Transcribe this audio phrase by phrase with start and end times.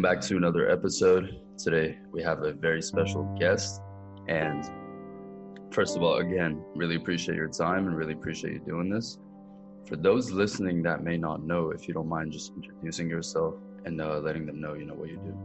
[0.00, 1.42] Welcome back to another episode.
[1.58, 3.82] Today we have a very special guest.
[4.28, 4.64] And
[5.70, 9.18] first of all, again, really appreciate your time and really appreciate you doing this.
[9.86, 14.00] For those listening that may not know, if you don't mind just introducing yourself and
[14.00, 15.36] uh, letting them know, you know, what you do.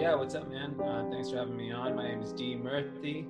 [0.00, 0.80] Yeah, what's up, man?
[0.80, 1.96] Uh, thanks for having me on.
[1.96, 3.26] My name is Dee Murthy.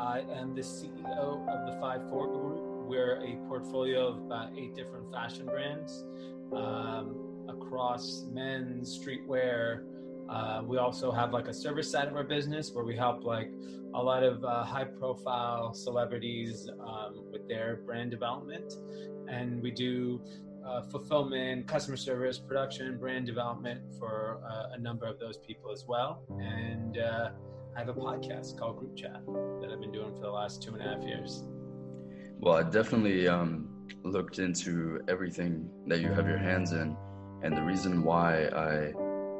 [0.00, 2.88] I am the CEO of the Five Four Group.
[2.88, 6.04] We're a portfolio of about eight different fashion brands
[6.52, 9.84] um, across men's, streetwear.
[10.32, 13.50] Uh, we also have like a service side of our business where we help like
[13.94, 18.72] a lot of uh, high profile celebrities um, with their brand development.
[19.28, 20.22] And we do
[20.66, 25.84] uh, fulfillment, customer service, production, brand development for uh, a number of those people as
[25.86, 26.22] well.
[26.40, 27.30] And uh,
[27.76, 30.72] I have a podcast called Group Chat that I've been doing for the last two
[30.74, 31.44] and a half years.
[32.38, 33.68] Well, I definitely um,
[34.02, 36.96] looked into everything that you have your hands in,
[37.42, 38.92] and the reason why I,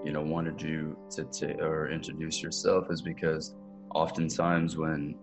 [0.04, 3.54] you know, wanted you to or introduce yourself is because
[3.94, 5.14] oftentimes when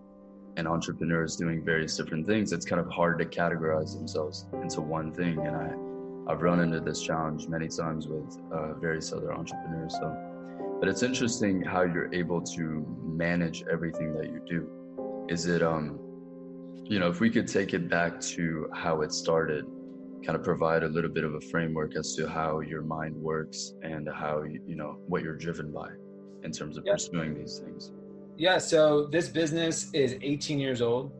[0.56, 4.80] an entrepreneur is doing various different things, it's kind of hard to categorize themselves into
[4.80, 5.70] one thing, and I.
[6.28, 9.94] I've run into this challenge many times with uh, various other entrepreneurs.
[9.94, 10.16] So,
[10.78, 15.26] but it's interesting how you're able to manage everything that you do.
[15.28, 15.98] Is it, um,
[16.84, 19.66] you know, if we could take it back to how it started,
[20.24, 23.74] kind of provide a little bit of a framework as to how your mind works
[23.82, 25.88] and how you, you know what you're driven by
[26.42, 27.92] in terms of pursuing these things.
[28.36, 28.58] Yeah.
[28.58, 31.12] So this business is 18 years old.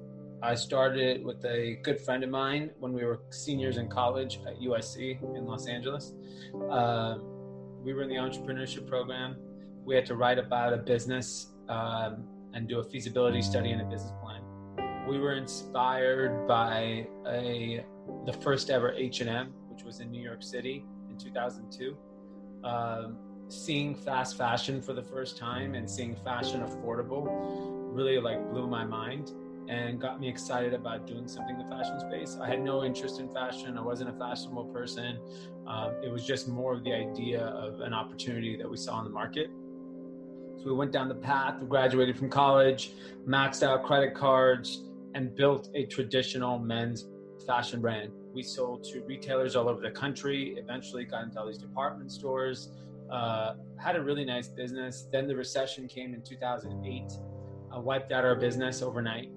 [0.43, 4.41] I started it with a good friend of mine when we were seniors in college
[4.47, 6.15] at USC in Los Angeles.
[6.71, 7.19] Uh,
[7.85, 9.37] we were in the entrepreneurship program
[9.85, 13.85] we had to write about a business um, and do a feasibility study and a
[13.85, 14.13] business.
[15.11, 17.85] We were inspired by a
[18.27, 21.97] the first ever H&M, which was in New York City in 2002.
[22.63, 27.27] Um, seeing fast fashion for the first time and seeing fashion affordable
[27.93, 29.33] really like blew my mind
[29.69, 32.39] and got me excited about doing something in the fashion space.
[32.41, 33.77] I had no interest in fashion.
[33.77, 35.19] I wasn't a fashionable person.
[35.67, 39.07] Um, it was just more of the idea of an opportunity that we saw in
[39.07, 39.51] the market.
[40.59, 42.93] So we went down the path, graduated from college,
[43.27, 44.85] maxed out credit cards,
[45.15, 47.09] and built a traditional men's
[47.47, 48.13] fashion brand.
[48.33, 52.71] We sold to retailers all over the country, eventually got into all these department stores,
[53.11, 55.09] uh, had a really nice business.
[55.11, 57.13] Then the recession came in 2008,
[57.75, 59.31] uh, wiped out our business overnight.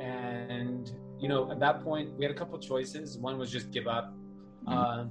[0.00, 3.18] And, you know, at that point, we had a couple choices.
[3.18, 4.14] One was just give up.
[4.66, 5.04] Uh,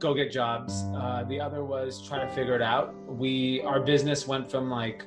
[0.00, 0.84] go get jobs.
[0.94, 2.94] Uh, the other was try to figure it out.
[3.06, 5.06] We our business went from like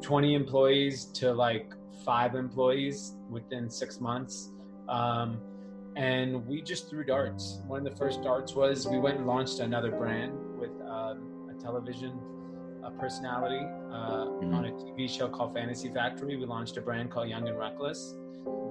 [0.00, 1.72] 20 employees to like
[2.04, 4.50] five employees within six months.
[4.88, 5.40] Um,
[5.96, 7.60] and we just threw darts.
[7.66, 11.60] One of the first darts was we went and launched another brand with um, a
[11.60, 12.18] television
[12.84, 14.54] a personality uh, mm-hmm.
[14.54, 16.36] on a TV show called Fantasy Factory.
[16.36, 18.16] We launched a brand called Young and Reckless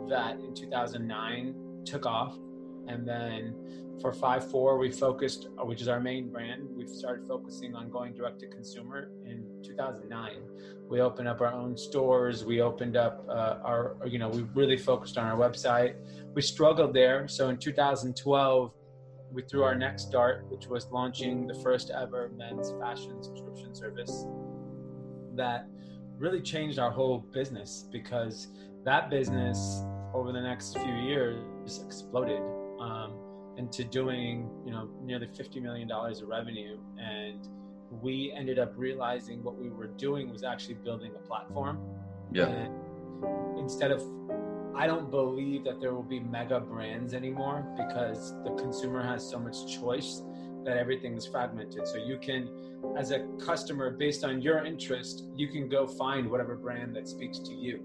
[0.09, 1.55] that in 2009
[1.85, 2.37] took off.
[2.87, 3.55] And then
[4.01, 8.39] for 5-4 we focused which is our main brand we started focusing on going direct
[8.39, 10.41] to consumer in 2009
[10.89, 14.77] we opened up our own stores we opened up uh, our you know we really
[14.77, 15.95] focused on our website.
[16.33, 17.27] We struggled there.
[17.27, 18.73] So in 2012
[19.31, 24.25] we threw our next dart which was launching the first ever men's fashion subscription service
[25.35, 25.67] that
[26.17, 28.49] really changed our whole business because
[28.83, 31.39] that business over the next few years
[31.85, 32.41] exploded
[32.81, 33.13] um,
[33.71, 36.77] to doing you know nearly 50 million dollars of revenue.
[36.97, 37.47] And
[38.01, 41.79] we ended up realizing what we were doing was actually building a platform.
[42.31, 42.47] Yeah.
[42.47, 42.73] And
[43.59, 44.01] instead of
[44.75, 49.37] i don't believe that there will be mega brands anymore because the consumer has so
[49.37, 50.23] much choice
[50.63, 51.87] that everything is fragmented.
[51.87, 52.49] So you can
[52.97, 57.39] as a customer based on your interest you can go find whatever brand that speaks
[57.39, 57.83] to you.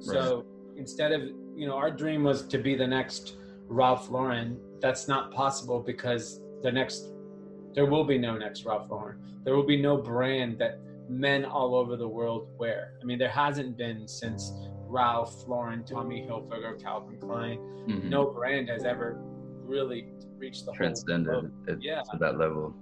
[0.00, 0.44] So
[0.76, 1.22] instead of
[1.54, 3.36] you know our dream was to be the next
[3.68, 7.10] Ralph Lauren, that's not possible because the next
[7.74, 9.18] there will be no next Ralph Lauren.
[9.44, 10.78] There will be no brand that
[11.08, 12.94] men all over the world wear.
[13.02, 14.52] I mean, there hasn't been since
[14.86, 17.58] Ralph Lauren, Tommy Hilfiger, Calvin Klein.
[17.88, 18.08] Mm-hmm.
[18.08, 19.20] No brand has ever
[19.64, 20.06] really
[20.38, 21.50] reached the transcended
[21.80, 22.02] yeah.
[22.12, 22.74] to that level.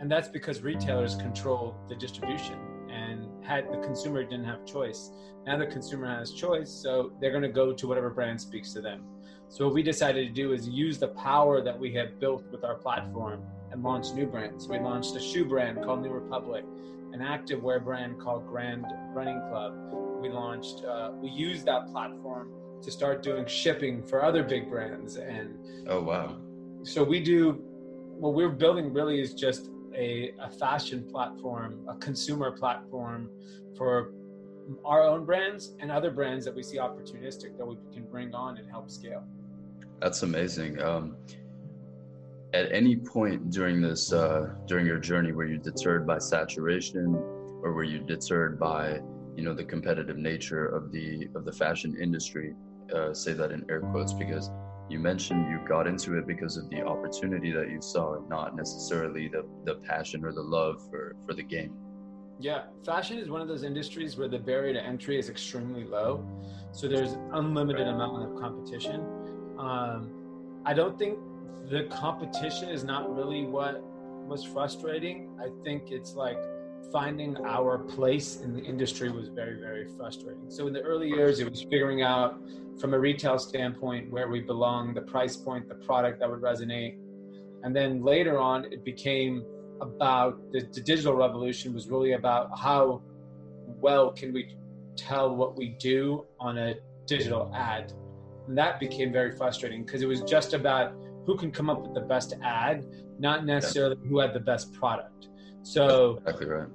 [0.00, 2.58] And that's because retailers control the distribution
[2.90, 5.10] and had the consumer didn't have choice.
[5.46, 8.80] Now the consumer has choice, so they're going to go to whatever brand speaks to
[8.80, 9.04] them.
[9.50, 12.62] So what we decided to do is use the power that we have built with
[12.62, 13.42] our platform
[13.72, 14.68] and launch new brands.
[14.68, 16.64] We launched a shoe brand called New Republic,
[17.12, 19.74] an activewear brand called Grand Running Club.
[20.22, 25.16] We launched, uh, we used that platform to start doing shipping for other big brands.
[25.16, 25.58] And
[25.88, 26.36] oh wow!
[26.84, 27.54] So we do
[28.20, 33.28] what we're building really is just a, a fashion platform, a consumer platform
[33.76, 34.12] for
[34.84, 38.56] our own brands and other brands that we see opportunistic that we can bring on
[38.56, 39.24] and help scale.
[40.00, 40.80] That's amazing.
[40.80, 41.16] Um,
[42.52, 47.14] at any point during this, uh, during your journey, were you deterred by saturation,
[47.62, 49.00] or were you deterred by,
[49.36, 52.54] you know, the competitive nature of the of the fashion industry?
[52.94, 54.50] Uh, say that in air quotes because
[54.88, 59.28] you mentioned you got into it because of the opportunity that you saw, not necessarily
[59.28, 61.76] the the passion or the love for for the game.
[62.40, 66.26] Yeah, fashion is one of those industries where the barrier to entry is extremely low,
[66.72, 69.19] so there's unlimited amount of competition.
[69.60, 70.10] Um,
[70.64, 71.18] I don't think
[71.68, 73.82] the competition is not really what
[74.26, 75.28] was frustrating.
[75.38, 76.38] I think it's like
[76.90, 80.50] finding our place in the industry was very, very frustrating.
[80.50, 82.40] So in the early years, it was figuring out
[82.80, 86.96] from a retail standpoint where we belong, the price point, the product that would resonate.
[87.62, 89.44] And then later on, it became
[89.82, 93.02] about the, the digital revolution was really about how
[93.66, 94.56] well can we
[94.96, 96.74] tell what we do on a
[97.06, 97.92] digital ad.
[98.50, 100.92] And that became very frustrating because it was just about
[101.24, 102.84] who can come up with the best ad,
[103.20, 104.08] not necessarily yeah.
[104.08, 105.28] who had the best product.
[105.62, 106.66] So exactly right.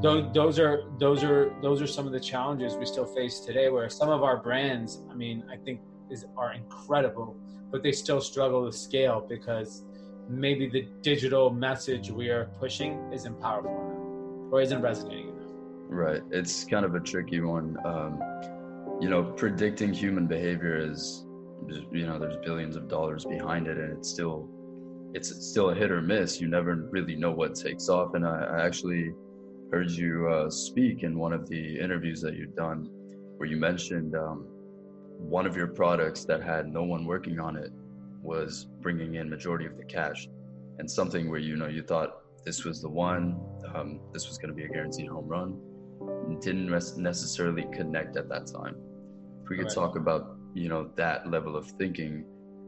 [0.00, 3.68] Those, those are those are those are some of the challenges we still face today.
[3.68, 7.36] Where some of our brands, I mean, I think is are incredible,
[7.70, 9.84] but they still struggle to scale because
[10.30, 15.50] maybe the digital message we are pushing isn't powerful enough or isn't resonating enough.
[15.90, 16.22] Right.
[16.30, 17.76] It's kind of a tricky one.
[17.84, 18.22] Um,
[19.00, 21.24] you know, predicting human behavior is,
[21.92, 24.48] you know, there's billions of dollars behind it, and it's still,
[25.14, 26.40] it's still a hit or miss.
[26.40, 28.14] You never really know what takes off.
[28.14, 29.12] And I, I actually
[29.70, 32.88] heard you uh, speak in one of the interviews that you've done,
[33.36, 34.46] where you mentioned um,
[35.18, 37.72] one of your products that had no one working on it
[38.22, 40.28] was bringing in majority of the cash
[40.78, 43.40] and something where you know you thought this was the one
[43.74, 45.60] um, this was going to be a guaranteed home run
[46.40, 48.76] didn't necessarily connect at that time.
[49.42, 49.74] If we could right.
[49.74, 52.24] talk about you know that level of thinking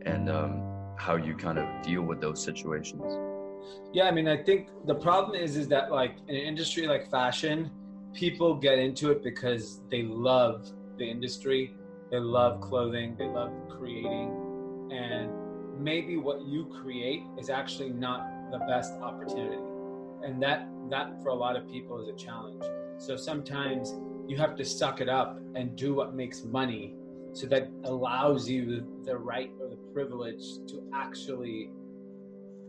[0.07, 3.19] and um, how you kind of deal with those situations.
[3.93, 7.11] Yeah i mean i think the problem is is that like in an industry like
[7.11, 7.71] fashion
[8.15, 11.75] people get into it because they love the industry
[12.11, 14.29] they love clothing they love creating
[14.91, 15.31] and
[15.81, 19.63] maybe what you create is actually not the best opportunity.
[20.23, 22.63] And that that for a lot of people is a challenge
[23.01, 23.95] so sometimes
[24.27, 26.95] you have to suck it up and do what makes money
[27.33, 31.71] so that allows you the right or the privilege to actually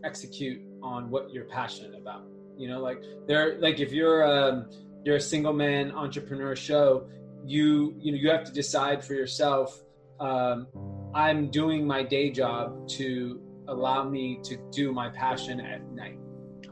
[0.04, 2.24] execute on what you're passionate about
[2.56, 4.68] you know like there like if you're um
[5.04, 7.06] you're a single man entrepreneur show
[7.44, 9.84] you you know you have to decide for yourself
[10.18, 10.66] um
[11.14, 16.18] I'm doing my day job to allow me to do my passion at night.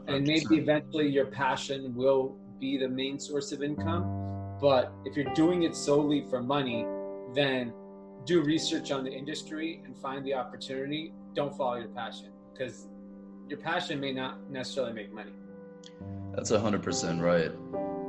[0.07, 4.55] And maybe eventually your passion will be the main source of income.
[4.61, 6.85] But if you're doing it solely for money,
[7.33, 7.73] then
[8.25, 11.11] do research on the industry and find the opportunity.
[11.33, 12.87] Don't follow your passion because
[13.49, 15.31] your passion may not necessarily make money.
[16.33, 17.51] That's 100% right.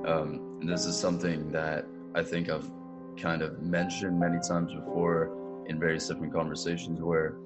[0.07, 2.71] Um, this is something that I think I've
[3.17, 7.37] kind of mentioned many times before in various different conversations where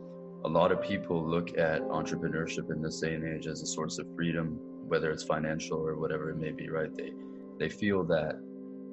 [0.45, 3.99] a lot of people look at entrepreneurship in this day and age as a source
[3.99, 6.95] of freedom, whether it's financial or whatever it may be, right?
[6.95, 7.13] They
[7.59, 8.37] they feel that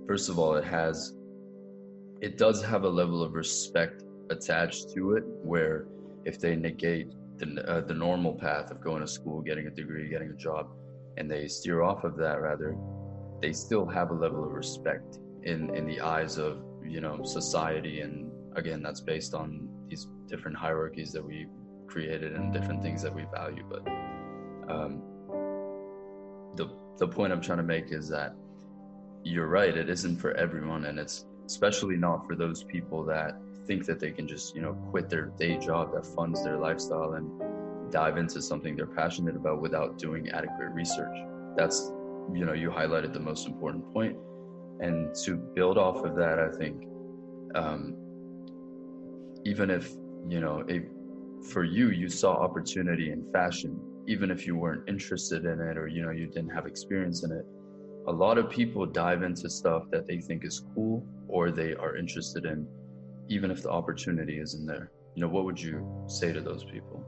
[0.08, 1.16] first of all it has
[2.22, 5.88] it does have a level of respect attached to it where
[6.26, 10.10] if they negate the, uh, the normal path of going to school, getting a degree,
[10.10, 10.68] getting a job,
[11.18, 12.78] and they steer off of that rather,
[13.42, 18.00] they still have a level of respect in, in the eyes of, you know, society
[18.00, 21.48] and again, that's based on these different hierarchies that we
[21.88, 23.64] created and different things that we value.
[23.70, 23.88] But
[24.72, 25.02] um,
[26.56, 28.36] the the point I'm trying to make is that
[29.24, 29.76] you're right.
[29.76, 34.12] It isn't for everyone, and it's especially not for those people that think that they
[34.12, 38.42] can just you know quit their day job that funds their lifestyle and dive into
[38.42, 41.16] something they're passionate about without doing adequate research.
[41.56, 41.92] That's
[42.34, 44.18] you know you highlighted the most important point,
[44.80, 46.84] and to build off of that, I think
[47.56, 47.96] um,
[49.46, 49.92] even if
[50.28, 50.84] you know if
[51.52, 55.88] for you you saw opportunity in fashion even if you weren't interested in it or
[55.88, 57.46] you know you didn't have experience in it
[58.08, 61.96] a lot of people dive into stuff that they think is cool or they are
[61.96, 62.68] interested in
[63.30, 67.04] even if the opportunity isn't there you know what would you say to those people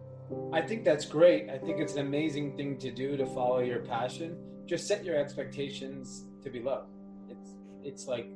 [0.54, 3.80] i think that's great i think it's an amazing thing to do to follow your
[3.80, 6.86] passion just set your expectations to be low
[7.30, 7.50] it's
[7.84, 8.28] it's like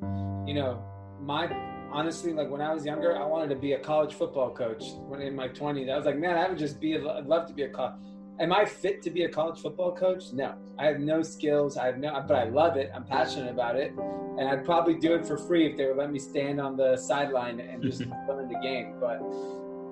[0.46, 0.84] you know
[1.22, 1.48] my
[1.92, 4.84] honestly, like when I was younger, I wanted to be a college football coach.
[5.08, 7.54] When in my 20s, I was like, man, I would just be, I'd love to
[7.54, 7.94] be a coach.
[8.40, 10.32] Am I fit to be a college football coach?
[10.34, 11.78] No, I have no skills.
[11.78, 12.92] I have no, but I love it.
[12.96, 16.12] I'm passionate about it, and I'd probably do it for free if they would let
[16.12, 18.96] me stand on the sideline and just learn the game.
[19.00, 19.20] But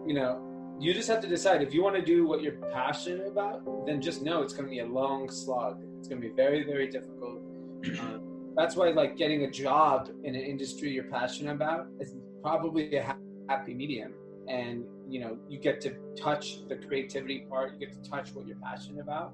[0.07, 3.27] you know, you just have to decide if you want to do what you're passionate
[3.27, 3.85] about.
[3.85, 5.81] Then just know it's going to be a long slog.
[5.99, 7.39] It's going to be very, very difficult.
[7.99, 12.95] Um, that's why, like, getting a job in an industry you're passionate about is probably
[12.95, 13.15] a
[13.49, 14.13] happy medium
[14.47, 18.45] and you know you get to touch the creativity part you get to touch what
[18.47, 19.33] you're passionate about.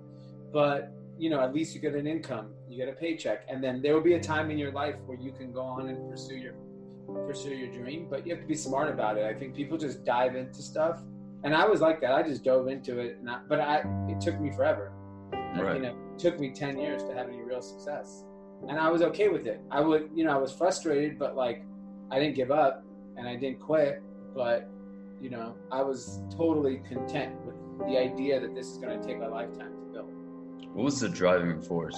[0.52, 3.46] But you know at least you get an income you get a paycheck.
[3.48, 5.90] And then there will be a time in your life where you can go on
[5.90, 6.54] and pursue your
[7.28, 9.26] pursue your dream but you have to be smart about it.
[9.26, 11.02] I think people just dive into stuff.
[11.44, 12.14] And i was like that.
[12.14, 13.20] I just dove into it.
[13.28, 14.92] I, but i it took me forever.
[15.32, 15.76] Right.
[15.76, 18.24] you know it took me 10 years to have any real success.
[18.68, 19.62] And i was okay with it.
[19.72, 21.64] I would you know i was frustrated but like
[22.12, 22.84] i didn't give up
[23.18, 24.02] and i didn't quit.
[24.36, 24.68] But
[25.24, 27.56] you know, I was totally content with
[27.88, 30.12] the idea that this is going to take a lifetime to build.
[30.74, 31.98] What was the driving force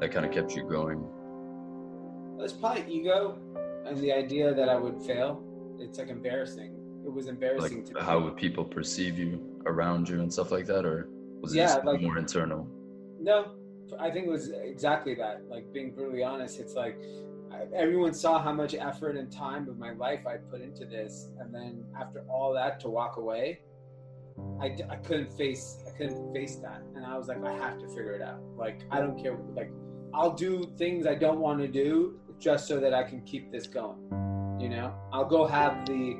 [0.00, 1.06] that kind of kept you going?
[2.40, 3.38] It's probably ego
[3.86, 5.40] and the idea that I would fail.
[5.78, 6.74] It's like embarrassing.
[7.04, 8.24] It was embarrassing like to how me.
[8.24, 11.08] would people perceive you around you and stuff like that, or
[11.40, 12.66] was it yeah, like, more internal?
[13.20, 13.52] No,
[14.00, 15.42] I think it was exactly that.
[15.48, 17.00] Like being brutally honest, it's like
[17.74, 21.54] everyone saw how much effort and time of my life I put into this, and
[21.54, 23.60] then after all that to walk away,
[24.60, 27.88] I, I couldn't face I couldn't face that, and I was like, I have to
[27.88, 28.40] figure it out.
[28.56, 29.38] Like I don't care.
[29.54, 29.70] Like
[30.14, 33.66] I'll do things I don't want to do just so that I can keep this
[33.66, 33.98] going.
[34.60, 36.16] You know, I'll go have the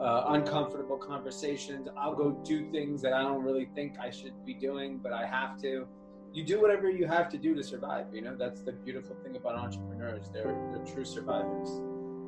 [0.00, 1.88] uh, uncomfortable conversations.
[1.96, 5.26] I'll go do things that I don't really think I should be doing, but I
[5.26, 5.86] have to
[6.34, 8.06] you do whatever you have to do to survive.
[8.12, 10.28] You know, that's the beautiful thing about entrepreneurs.
[10.32, 11.68] They're, they're true survivors.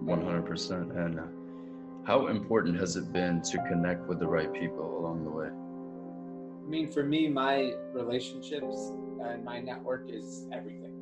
[0.04, 0.96] 100%.
[0.96, 1.22] And uh,
[2.06, 5.48] how important has it been to connect with the right people along the way?
[5.48, 8.92] I mean, for me, my relationships
[9.24, 10.92] and my network is everything.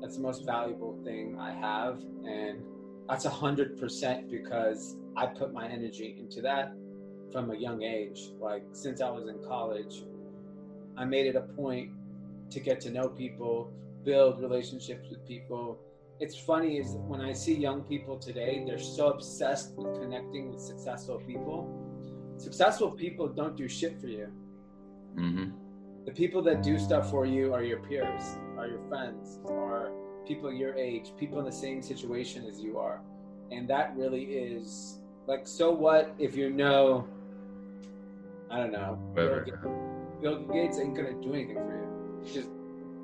[0.00, 2.00] That's the most valuable thing I have.
[2.24, 2.60] And
[3.08, 6.72] that's a hundred percent because I put my energy into that
[7.32, 8.28] from a young age.
[8.38, 10.04] Like since I was in college,
[10.96, 11.90] I made it a point
[12.50, 13.72] to get to know people,
[14.04, 15.78] build relationships with people.
[16.20, 20.60] It's funny is when I see young people today, they're so obsessed with connecting with
[20.60, 21.68] successful people.
[22.38, 24.28] Successful people don't do shit for you.
[25.16, 25.50] Mm-hmm.
[26.06, 28.22] The people that do stuff for you are your peers,
[28.56, 29.90] are your friends, are
[30.26, 33.00] people your age, people in the same situation as you are.
[33.50, 37.06] And that really is like, so what if you know,
[38.50, 39.58] I don't know, Bill Gates,
[40.20, 41.75] Bill Gates ain't gonna do anything for you
[42.32, 42.48] just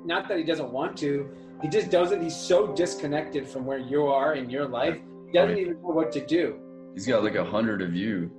[0.05, 1.29] not that he doesn't want to,
[1.61, 2.21] he just doesn't.
[2.21, 4.99] He's so disconnected from where you are in your life.
[5.27, 6.59] He doesn't even know what to do.
[6.93, 8.29] He's got like a hundred of you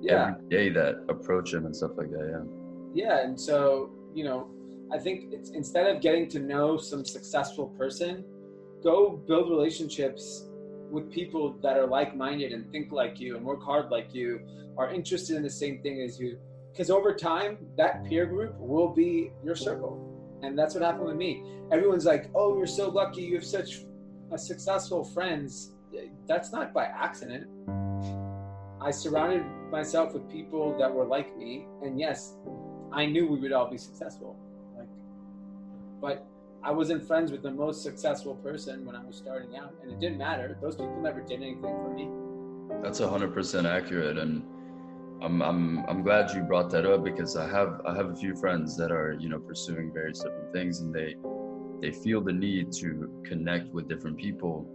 [0.00, 0.34] yeah.
[0.34, 2.28] every day that approach him and stuff like that.
[2.30, 2.44] Yeah.
[2.94, 4.48] Yeah, and so you know,
[4.92, 8.24] I think it's instead of getting to know some successful person,
[8.82, 10.48] go build relationships
[10.90, 14.40] with people that are like-minded and think like you and work hard like you,
[14.76, 16.38] are interested in the same thing as you.
[16.70, 21.16] Because over time, that peer group will be your circle and that's what happened with
[21.16, 21.44] me.
[21.70, 23.22] Everyone's like, "Oh, you're so lucky.
[23.22, 23.84] You have such
[24.30, 25.72] a successful friends."
[26.26, 27.46] That's not by accident.
[28.80, 32.36] I surrounded myself with people that were like me, and yes,
[32.90, 34.36] I knew we would all be successful.
[34.76, 34.88] Like,
[36.00, 36.26] but
[36.64, 40.00] I wasn't friends with the most successful person when I was starting out, and it
[40.00, 40.58] didn't matter.
[40.60, 42.10] Those people never did anything for me.
[42.82, 44.42] That's hundred percent accurate, and
[45.22, 48.34] I'm I'm I'm glad you brought that up because I have I have a few
[48.34, 51.14] friends that are you know pursuing various different things and they
[51.80, 54.66] they feel the need to connect with different people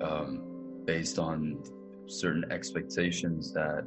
[0.00, 0.42] um,
[0.84, 1.62] based on
[2.06, 3.84] certain expectations that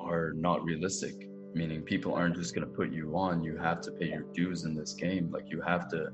[0.00, 1.28] are not realistic.
[1.54, 3.42] Meaning people aren't just going to put you on.
[3.42, 5.30] You have to pay your dues in this game.
[5.30, 6.10] Like you have to,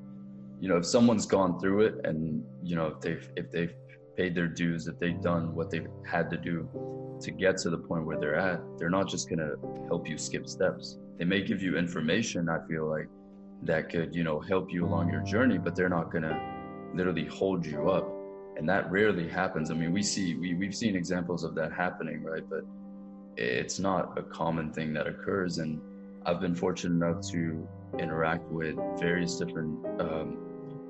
[0.61, 3.75] you know, if someone's gone through it and you know if they've if they've
[4.19, 6.69] paid their dues, if they've done what they've had to do
[7.21, 9.53] to get to the point where they're at, they're not just going to
[9.87, 10.99] help you skip steps.
[11.19, 13.09] They may give you information, I feel like,
[13.63, 16.37] that could, you know, help you along your journey, but they're not going to
[16.95, 18.09] literally hold you up.
[18.57, 19.71] And that rarely happens.
[19.71, 22.43] I mean, we see, we, we've seen examples of that happening, right?
[22.49, 22.65] But
[23.37, 25.59] it's not a common thing that occurs.
[25.59, 25.81] And
[26.27, 27.67] I've been fortunate enough to
[27.99, 30.39] interact with various different um,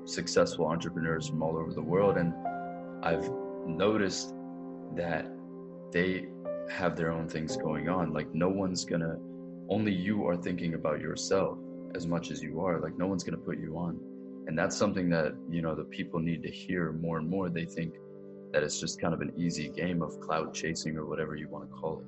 [0.05, 2.17] successful entrepreneurs from all over the world.
[2.17, 2.33] And
[3.01, 3.29] I've
[3.65, 4.33] noticed
[4.95, 5.25] that
[5.91, 6.27] they
[6.69, 8.13] have their own things going on.
[8.13, 9.17] Like no one's gonna,
[9.69, 11.57] only you are thinking about yourself
[11.95, 12.79] as much as you are.
[12.79, 13.99] Like no one's gonna put you on.
[14.47, 17.49] And that's something that, you know, the people need to hear more and more.
[17.49, 17.95] They think
[18.51, 21.69] that it's just kind of an easy game of clout chasing or whatever you want
[21.69, 22.05] to call it.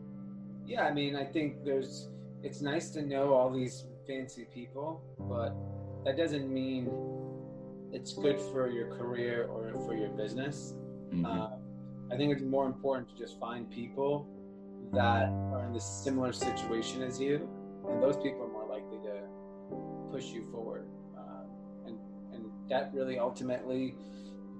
[0.66, 2.10] Yeah, I mean, I think there's
[2.44, 5.54] it's nice to know all these fancy people, but
[6.06, 6.90] that doesn't mean
[7.94, 10.74] it's good for your career or for your business.
[11.12, 11.26] Mhm.
[11.26, 11.50] Uh,
[12.12, 14.28] I think it's more important to just find people
[14.92, 17.48] that are in the similar situation as you,
[17.88, 19.24] and those people are more likely to
[20.12, 20.86] push you forward.
[21.18, 21.44] Uh,
[21.88, 21.98] and
[22.34, 23.96] and that really ultimately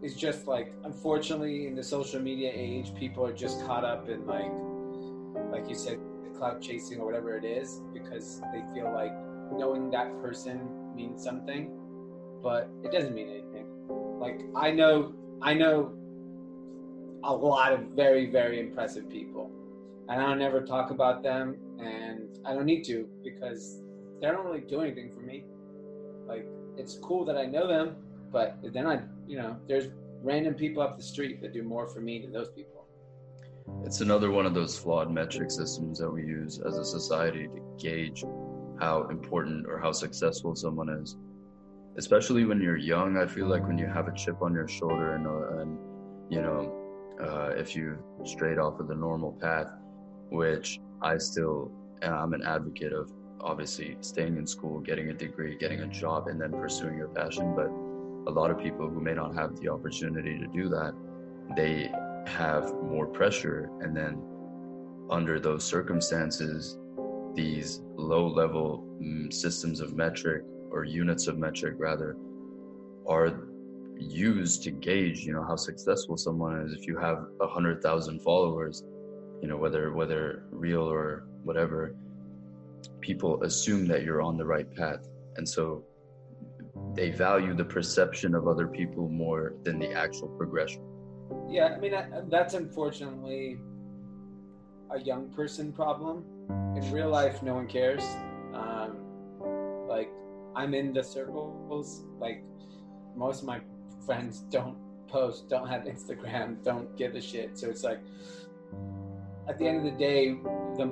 [0.02, 4.26] is just like, unfortunately, in the social media age, people are just caught up in
[4.26, 4.52] like,
[5.52, 6.00] like you said,
[6.38, 9.14] clout chasing or whatever it is, because they feel like
[9.52, 11.70] knowing that person means something,
[12.42, 13.68] but it doesn't mean anything.
[14.20, 15.94] Like I know, I know
[17.24, 19.50] a lot of very, very impressive people.
[20.10, 23.82] And I don't ever talk about them, and I don't need to because
[24.20, 25.46] they don't really do anything for me.
[26.28, 26.46] Like,
[26.78, 27.96] it's cool that I know them,
[28.32, 29.88] but then I, you know, there's
[30.22, 32.86] random people up the street that do more for me than those people.
[33.86, 37.62] It's another one of those flawed metric systems that we use as a society to
[37.80, 38.24] gauge
[38.80, 41.16] how important or how successful someone is.
[41.98, 45.16] Especially when you're young, I feel like when you have a chip on your shoulder
[45.16, 45.78] and, uh, and
[46.30, 46.74] you know,
[47.22, 49.68] uh, if you strayed off of the normal path,
[50.30, 51.72] which I still,
[52.02, 56.40] I'm an advocate of obviously staying in school, getting a degree, getting a job, and
[56.40, 57.54] then pursuing your passion.
[57.56, 57.68] But
[58.30, 60.94] a lot of people who may not have the opportunity to do that,
[61.56, 61.92] they
[62.28, 63.70] have more pressure.
[63.82, 64.22] And then
[65.10, 66.78] under those circumstances,
[67.36, 72.16] these low level mm, systems of metric or units of metric rather
[73.08, 73.48] are
[73.98, 78.20] used to gauge you know how successful someone is if you have a hundred thousand
[78.22, 78.84] followers
[79.42, 81.96] you know whether whether real or whatever
[83.00, 85.84] people assume that you're on the right path and so
[86.96, 90.82] they value the perception of other people more than the actual progression
[91.50, 91.94] Yeah, I mean,
[92.30, 93.60] that's unfortunately
[94.90, 96.26] a young person problem.
[96.76, 98.04] In real life, no one cares.
[98.54, 98.98] Um,
[99.88, 100.12] like,
[100.56, 102.04] I'm in the circles.
[102.20, 102.44] Like,
[103.16, 103.62] most of my
[104.06, 107.58] friends don't post, don't have Instagram, don't give a shit.
[107.58, 108.00] So it's like,
[109.48, 110.36] at the end of the day,
[110.78, 110.86] the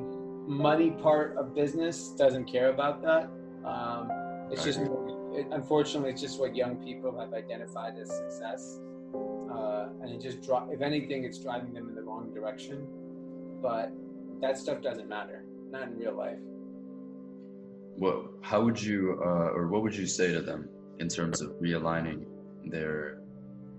[0.48, 3.30] money part of business doesn't care about that.
[3.66, 4.10] Um,
[4.52, 8.80] it's just, it, unfortunately, it's just what young people have identified as success.
[9.14, 12.88] Uh, and it just dri If anything, it's driving them in the wrong direction.
[13.62, 13.92] But
[14.42, 16.40] that stuff doesn't matter, not in real life.
[18.00, 20.68] What how would you uh, or what would you say to them
[21.00, 22.26] in terms of realigning
[22.66, 23.20] their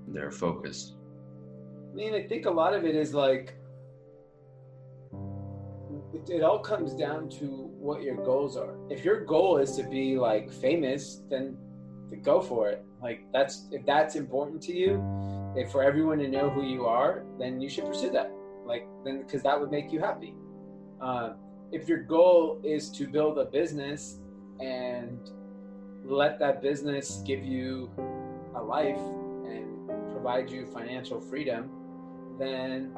[0.09, 0.95] their focus
[1.91, 3.57] I mean, I think a lot of it is like
[6.15, 7.47] it, it all comes down to
[7.79, 8.77] what your goals are.
[8.91, 11.57] If your goal is to be like famous, then,
[12.25, 12.85] go for it.
[13.01, 15.01] Like that's if that's important to you,
[15.57, 18.33] if for everyone to know who you are, then you should pursue that.
[18.67, 20.35] Like then because that would make you happy.
[21.01, 21.35] Uh,
[21.73, 24.19] if your goal is to build a business
[24.61, 25.31] and
[26.05, 27.91] let that business give you
[28.57, 28.99] a life
[29.47, 31.71] and provide you financial freedom,
[32.39, 32.93] then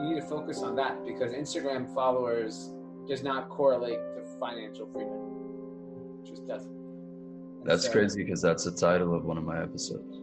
[0.00, 2.70] you need to focus on that because Instagram followers
[3.08, 6.22] does not correlate to financial freedom.
[6.22, 6.70] It just doesn't.
[6.70, 10.20] And that's so- crazy because that's the title of one of my episodes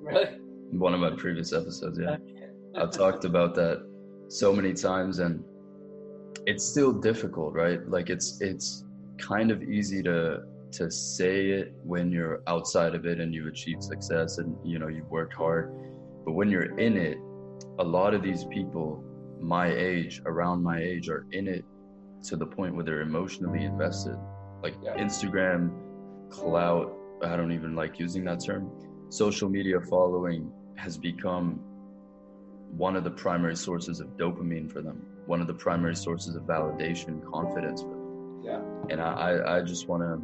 [0.00, 0.26] Really?
[0.72, 2.16] one of my previous episodes yeah
[2.76, 3.84] I've talked about that
[4.28, 5.44] so many times and
[6.46, 7.86] it's still difficult, right?
[7.88, 8.84] Like it's it's
[9.18, 13.82] kind of easy to to say it when you're outside of it and you achieve
[13.82, 15.72] success and you know you worked hard.
[16.24, 17.18] But when you're in it,
[17.78, 19.04] a lot of these people
[19.40, 21.64] my age, around my age are in it
[22.24, 24.16] to the point where they're emotionally invested.
[24.62, 24.96] Like Yeah.
[24.96, 25.72] Instagram,
[26.30, 28.70] clout, I don't even like using that term.
[29.08, 31.60] Social media following has become
[32.76, 35.98] one of the primary sources of dopamine for them, one of the primary mm.
[35.98, 38.42] sources of validation, confidence for them.
[38.44, 38.60] Yeah.
[38.90, 40.20] And I, I, just want to,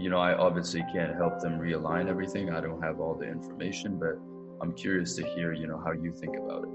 [0.00, 2.50] you know, I obviously can't help them realign everything.
[2.50, 4.20] I don't have all the information, but
[4.62, 6.68] I'm curious to hear, you know, how you think about it.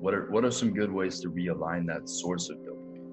[0.00, 3.04] What are what are some good ways to realign that source of dopamine?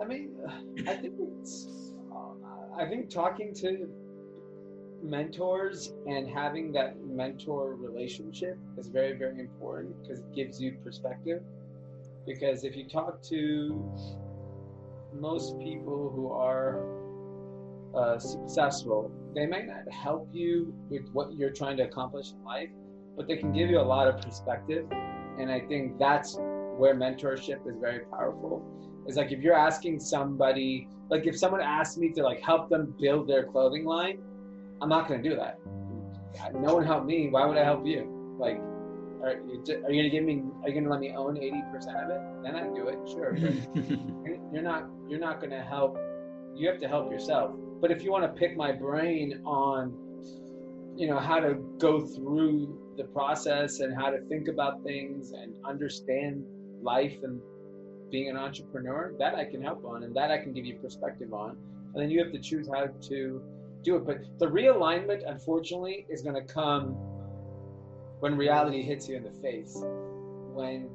[0.00, 0.30] I mean,
[0.88, 1.76] I think it's.
[2.78, 3.88] I think talking to
[5.02, 11.42] mentors and having that mentor relationship is very, very important because it gives you perspective.
[12.26, 13.92] Because if you talk to
[15.12, 16.86] most people who are
[17.94, 22.68] uh, successful, they might not help you with what you're trying to accomplish in life,
[23.16, 24.86] but they can give you a lot of perspective.
[25.38, 26.36] And I think that's
[26.76, 28.64] where mentorship is very powerful.
[29.06, 32.94] Is like if you're asking somebody like if someone asked me to like help them
[33.00, 34.18] build their clothing line
[34.80, 35.58] i'm not going to do that.
[36.54, 37.28] No one helped me.
[37.28, 38.36] Why would i help you?
[38.38, 38.60] Like
[39.22, 40.42] are you, are you gonna give me?
[40.62, 42.20] Are you gonna let me own eighty percent of it?
[42.42, 43.36] Then I do it, sure.
[44.52, 44.88] you're not.
[45.08, 45.98] You're not gonna help.
[46.54, 47.52] You have to help yourself.
[47.80, 49.94] But if you want to pick my brain on,
[50.96, 55.54] you know, how to go through the process and how to think about things and
[55.64, 56.44] understand
[56.82, 57.40] life and
[58.10, 61.32] being an entrepreneur, that I can help on and that I can give you perspective
[61.32, 61.56] on.
[61.94, 63.42] And then you have to choose how to
[63.82, 64.06] do it.
[64.06, 66.96] But the realignment, unfortunately, is going to come
[68.20, 69.82] when reality hits you in the face.
[70.52, 70.90] When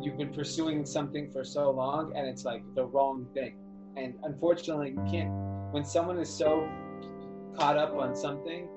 [0.00, 3.56] you've been pursuing something for so long and it's like the wrong thing.
[3.96, 5.30] And unfortunately, you can't,
[5.72, 6.68] when someone is so
[7.56, 8.68] caught up on something,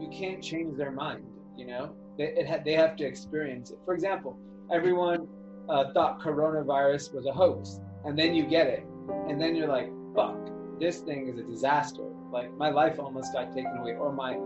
[0.00, 1.24] you can't change their mind,
[1.56, 1.94] you know?
[2.18, 3.78] They, it, they have to experience it.
[3.84, 4.38] For example,
[4.70, 5.28] everyone
[5.68, 8.84] uh, thought coronavirus was a hoax, and then you get it,
[9.28, 10.36] and then you're like, fuck,
[10.78, 12.02] this thing is a disaster.
[12.30, 14.38] Like, my life almost got taken away, or my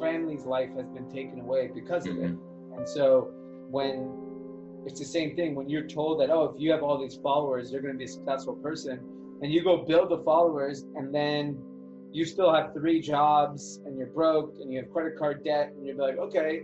[0.00, 2.32] family's life has been taken away because of it.
[2.32, 2.78] Mm-hmm.
[2.78, 3.30] And so
[3.70, 4.24] when
[4.86, 7.72] it's the same thing when you're told that oh if you have all these followers
[7.72, 9.00] you're going to be a successful person
[9.42, 11.58] and you go build the followers and then
[12.12, 15.86] you still have three jobs and you're broke and you have credit card debt and
[15.86, 16.62] you're like okay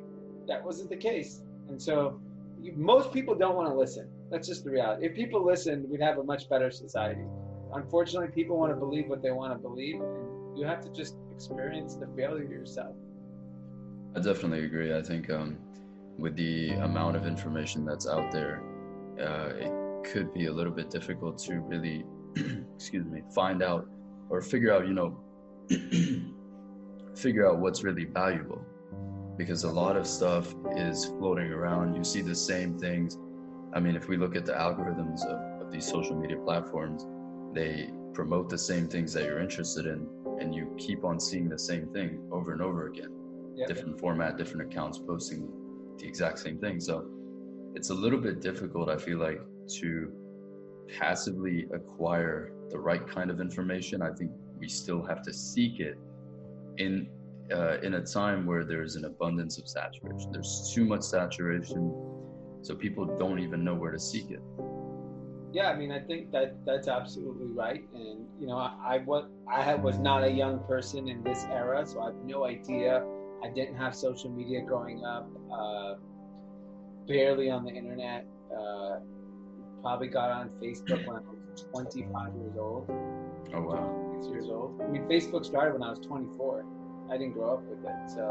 [0.49, 1.43] that wasn't the case.
[1.69, 2.21] And so
[2.61, 4.09] you, most people don't want to listen.
[4.31, 5.07] That's just the reality.
[5.07, 7.25] If people listened we'd have a much better society.
[7.73, 11.17] Unfortunately people want to believe what they want to believe and you have to just
[11.33, 12.95] experience the failure yourself
[14.17, 14.93] I definitely agree.
[14.93, 15.57] I think um,
[16.19, 18.61] with the amount of information that's out there,
[19.21, 19.73] uh, it
[20.13, 22.05] could be a little bit difficult to really,
[22.75, 23.89] excuse me, find out
[24.29, 25.21] or figure out, you know,
[27.17, 28.65] figure out what's really valuable.
[29.39, 31.95] Because a lot of stuff is floating around.
[31.95, 33.17] You see the same things.
[33.73, 37.07] I mean, if we look at the algorithms of, of these social media platforms,
[37.55, 40.07] they promote the same things that you're interested in,
[40.41, 43.20] and you keep on seeing the same thing over and over again
[43.61, 43.69] yep.
[43.69, 45.49] different format, different accounts posting
[45.99, 46.81] the exact same thing.
[46.81, 47.07] So
[47.75, 49.41] it's a little bit difficult, I feel like,
[49.81, 50.13] to
[50.99, 54.03] passively acquire the right kind of information.
[54.03, 55.97] I think we still have to seek it
[56.79, 57.09] in
[57.53, 60.31] uh, in a time where there's an abundance of saturation.
[60.33, 61.93] There's too much saturation,
[62.63, 64.41] so people don't even know where to seek it.
[65.53, 67.83] Yeah, I mean, I think that that's absolutely right.
[67.93, 71.85] And you know, I, I was I was not a young person in this era,
[71.87, 73.05] so I have no idea
[73.43, 75.29] I didn't have social media growing up.
[75.53, 75.95] Uh,
[77.07, 78.27] barely on the internet.
[78.57, 79.01] Uh,
[79.83, 82.87] probably got on Facebook when I was 25 years old.
[83.53, 84.19] Oh wow!
[84.21, 84.81] Six years old.
[84.83, 86.65] I mean, Facebook started when I was 24.
[87.11, 88.23] I didn't grow up with it, so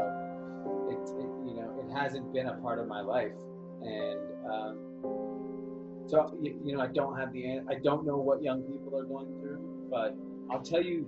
[0.88, 3.36] it, it you know it hasn't been a part of my life,
[3.82, 4.18] and
[4.50, 4.78] um,
[6.06, 9.04] so you, you know I don't have the I don't know what young people are
[9.04, 10.16] going through, but
[10.50, 11.06] I'll tell you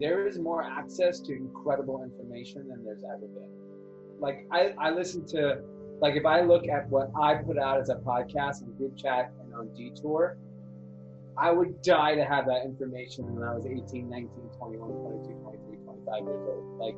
[0.00, 3.50] there is more access to incredible information than there's ever been.
[4.18, 5.60] Like I, I listen to
[6.00, 9.30] like if I look at what I put out as a podcast and group chat
[9.42, 10.38] and on Detour,
[11.36, 15.76] I would die to have that information when I was 18, 19, 21, 22, 23,
[15.84, 16.78] 25 years old.
[16.78, 16.96] Like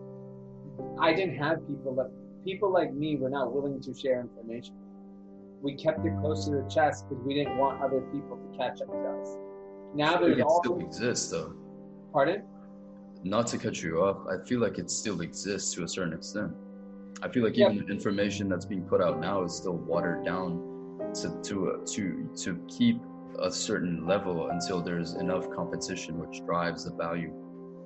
[1.00, 2.10] I didn't have people that
[2.44, 4.74] people like me were not willing to share information.
[5.60, 8.80] We kept it close to the chest because we didn't want other people to catch
[8.80, 9.36] up to us.
[9.94, 11.54] Now there's it all still exists though.
[12.12, 12.42] Pardon?
[13.24, 16.52] Not to cut you off, I feel like it still exists to a certain extent.
[17.22, 20.60] I feel like even the information that's being put out now is still watered down
[21.20, 23.00] to to uh, to to keep
[23.38, 27.32] a certain level until there's enough competition which drives the value,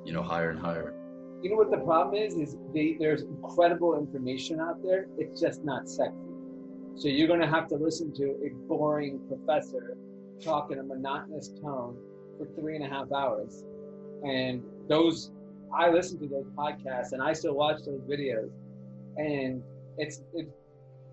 [0.05, 0.95] you know, higher and higher.
[1.43, 2.35] You know what the problem is?
[2.35, 5.07] Is they, there's incredible information out there.
[5.19, 6.17] It's just not sexy.
[6.97, 9.99] So you're going to have to listen to a boring professor
[10.43, 11.97] talk in a monotonous tone
[12.39, 13.65] for three and a half hours,
[14.23, 15.33] and those
[15.75, 18.51] I listen to those podcasts and I still watch those videos,
[19.17, 19.63] and
[19.99, 20.49] it's it,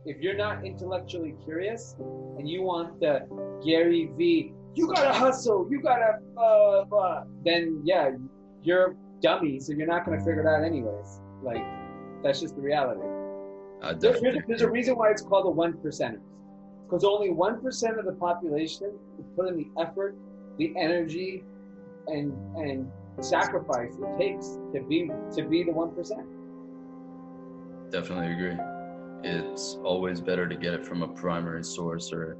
[0.05, 1.95] if you're not intellectually curious
[2.37, 3.25] and you want the
[3.65, 8.11] Gary V, you gotta hustle, you gotta uh, blah, then yeah,
[8.61, 11.21] you're dummy, so you're not gonna figure it out anyways.
[11.41, 11.63] Like
[12.21, 13.01] that's just the reality.
[13.81, 16.21] Uh, there's, there's a reason why it's called the one percenters.
[16.85, 18.97] Because only one percent of the population
[19.35, 20.15] put in the effort,
[20.57, 21.43] the energy,
[22.07, 26.25] and and sacrifice it takes to be to be the one percent.
[27.91, 28.57] Definitely agree.
[29.23, 32.37] It's always better to get it from a primary source, or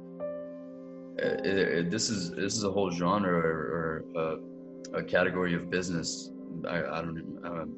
[1.18, 4.40] it, it, it, this is this is a whole genre or, or
[4.92, 6.30] a, a, category of business.
[6.68, 7.38] I, I don't even.
[7.44, 7.76] Um,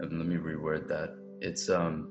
[0.00, 1.14] let me reword that.
[1.40, 2.08] It's um,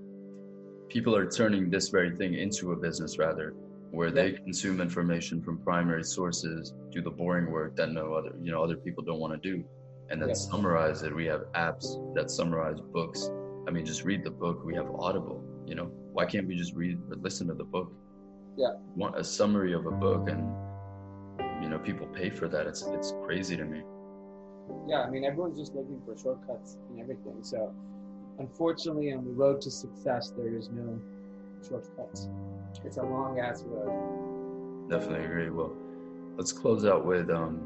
[0.87, 3.53] people are turning this very thing into a business rather
[3.91, 8.51] where they consume information from primary sources, do the boring work that no other, you
[8.51, 9.63] know, other people don't want to do
[10.09, 10.35] and then yeah.
[10.35, 11.15] summarize it.
[11.15, 13.29] We have apps that summarize books.
[13.67, 14.65] I mean, just read the book.
[14.65, 15.43] We have Audible.
[15.65, 17.91] You know, why can't we just read or listen to the book?
[18.57, 18.73] Yeah.
[18.95, 20.41] Want a summary of a book and
[21.63, 22.65] you know people pay for that.
[22.65, 23.83] It's it's crazy to me.
[24.87, 27.37] Yeah, I mean everyone's just looking for shortcuts and everything.
[27.41, 27.73] So
[28.39, 30.99] unfortunately on the road to success there is no
[31.67, 32.27] shortcuts.
[32.83, 34.89] It's a long ass road.
[34.89, 35.49] Definitely agree.
[35.49, 35.75] Well,
[36.37, 37.59] let's close out with um,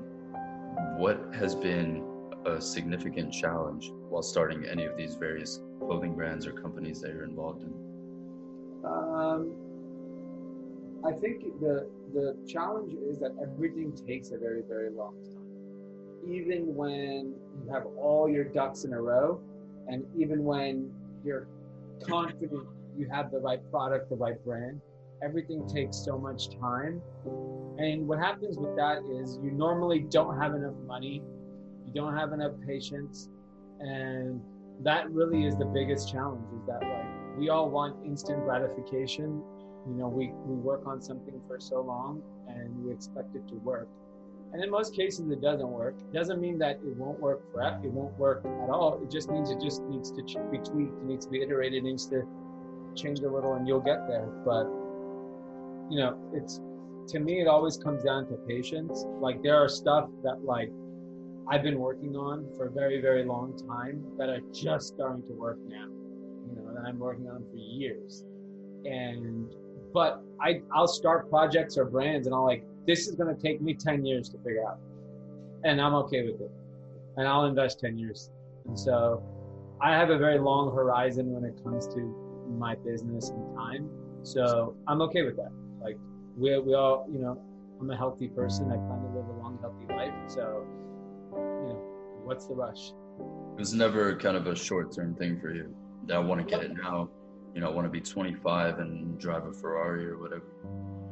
[0.98, 2.04] what has been
[2.46, 7.24] a significant challenge while starting any of these various clothing brands or companies that you're
[7.24, 7.74] involved in?
[8.86, 9.56] Um,
[11.06, 16.32] I think the the challenge is that everything takes a very very long time.
[16.32, 19.42] Even when you have all your ducks in a row,
[19.88, 20.92] and even when
[21.26, 21.48] you're
[22.06, 24.80] confident you have the right product, the right brand,
[25.24, 27.02] everything takes so much time.
[27.78, 31.24] And what happens with that is you normally don't have enough money,
[31.86, 33.30] you don't have enough patience,
[33.80, 34.42] and
[34.82, 39.42] that really is the biggest challenge is that like we all want instant gratification.
[39.86, 43.56] You know we, we work on something for so long and we expect it to
[43.56, 43.88] work.
[44.54, 45.96] And in most cases it doesn't work.
[46.00, 47.80] It doesn't mean that it won't work forever.
[47.84, 49.02] It won't work at all.
[49.04, 50.94] It just means it just needs to be tweaked.
[50.94, 51.80] It needs to be iterated.
[51.80, 52.24] It needs to
[52.96, 54.28] change a little and you'll get there.
[54.46, 54.66] But
[55.90, 56.62] you know it's
[57.10, 59.06] to me it always comes down to patience.
[59.20, 60.72] Like there are stuff that like
[61.50, 65.34] I've been working on for a very, very long time that are just starting to
[65.34, 65.88] work now.
[65.88, 68.24] You know, that I'm working on for years.
[68.86, 69.54] And
[69.94, 73.74] but I I'll start projects or brands and I'll like this is gonna take me
[73.74, 74.80] ten years to figure out.
[75.64, 76.52] And I'm okay with it.
[77.18, 78.30] And I'll invest ten years.
[78.66, 79.24] And so
[79.82, 82.00] I have a very long horizon when it comes to
[82.58, 83.90] my business and time.
[84.24, 85.52] So I'm okay with that.
[85.82, 85.98] Like
[86.38, 87.38] we we all, you know,
[87.80, 88.72] I'm a healthy person.
[88.72, 90.14] I plan to live a long, healthy life.
[90.28, 90.66] So
[92.24, 92.92] what's the rush?
[93.20, 95.74] It was never kind of a short term thing for you.
[96.08, 97.10] That I want to get it now.
[97.54, 100.44] You know, I want to be 25 and drive a Ferrari or whatever.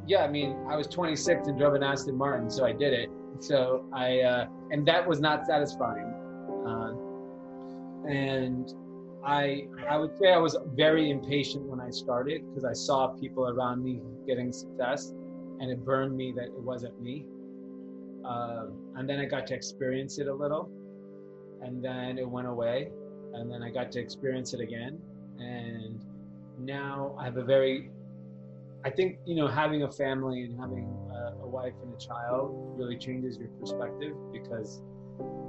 [0.06, 3.08] Yeah, I mean, I was 26 and drove an Aston Martin, so I did it.
[3.38, 6.12] So I, uh, and that was not satisfying.
[6.66, 8.74] Uh, and
[9.24, 13.48] I, I would say I was very impatient when I started because I saw people
[13.48, 15.12] around me getting success,
[15.60, 17.24] and it burned me that it wasn't me.
[18.24, 20.70] Uh, and then I got to experience it a little,
[21.62, 22.90] and then it went away.
[23.34, 24.98] And then i got to experience it again.
[25.38, 26.04] And
[26.58, 27.90] now i have a very
[28.84, 32.52] i think you know having a family and having a, a wife and a child
[32.76, 34.82] really changes your perspective because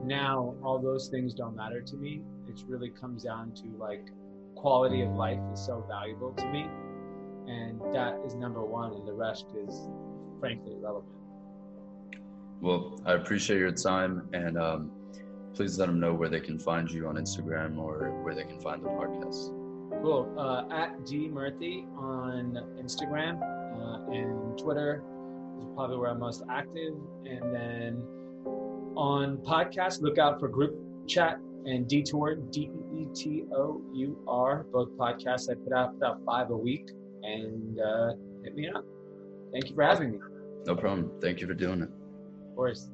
[0.03, 2.21] now all those things don't matter to me.
[2.47, 4.05] It really comes down to like
[4.55, 6.67] quality of life is so valuable to me.
[7.47, 9.87] And that is number one and the rest is
[10.39, 11.11] frankly irrelevant.
[12.61, 14.91] Well i appreciate your time and um,
[15.53, 18.59] please let them know where they can find you on Instagram or where they can
[18.59, 19.51] find the podcast.
[20.01, 20.33] Cool.
[20.37, 25.03] Uh, at D Murthy on Instagram uh, and Twitter
[25.59, 26.93] is probably where I'm most active.
[27.25, 28.03] And then
[28.95, 30.75] on podcast, look out for group
[31.07, 34.65] chat and Detour, D E T O U R.
[34.71, 35.49] both podcasts.
[35.49, 36.89] I put out about five a week
[37.21, 38.13] and uh,
[38.43, 38.83] hit me up.
[39.51, 40.17] Thank you for having me.
[40.65, 41.11] No problem.
[41.21, 41.89] Thank you for doing it.
[42.49, 42.89] Of course.